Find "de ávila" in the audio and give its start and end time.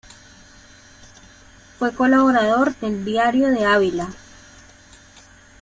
3.49-4.09